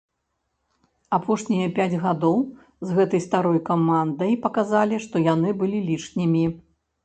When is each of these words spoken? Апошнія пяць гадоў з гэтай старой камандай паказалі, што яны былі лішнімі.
Апошнія 1.17 1.67
пяць 1.81 1.99
гадоў 2.07 2.39
з 2.89 2.97
гэтай 3.01 3.21
старой 3.27 3.59
камандай 3.69 4.33
паказалі, 4.49 4.95
што 5.07 5.15
яны 5.33 5.49
былі 5.65 5.87
лішнімі. 5.95 6.45